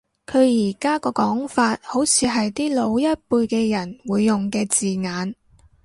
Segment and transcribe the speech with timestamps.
[0.25, 5.35] 佢而家個講法好似係啲老一輩嘅人會用嘅字眼